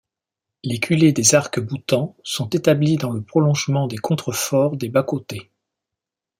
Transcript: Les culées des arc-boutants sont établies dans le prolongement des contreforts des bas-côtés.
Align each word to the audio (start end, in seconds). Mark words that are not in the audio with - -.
Les 0.63 0.79
culées 0.79 1.11
des 1.13 1.35
arc-boutants 1.35 2.17
sont 2.23 2.49
établies 2.49 2.95
dans 2.97 3.11
le 3.11 3.21
prolongement 3.21 3.85
des 3.85 3.97
contreforts 3.99 4.75
des 4.75 4.89
bas-côtés. 4.89 5.51